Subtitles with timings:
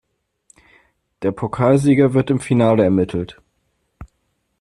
[1.21, 3.39] Der Pokalsieger wird im Finale ermittelt.